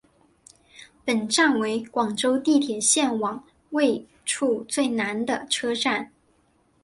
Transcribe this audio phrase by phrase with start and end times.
[1.05, 6.11] 本站为广州地铁线网位处最南的车站。